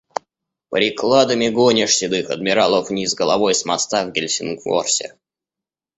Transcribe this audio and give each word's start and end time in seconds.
Прикладами 0.71 1.49
гонишь 1.59 1.95
седых 1.97 2.31
адмиралов 2.31 2.89
вниз 2.89 3.13
головой 3.13 3.53
с 3.53 3.65
моста 3.65 4.03
в 4.07 4.11
Гельсингфорсе. 4.11 5.15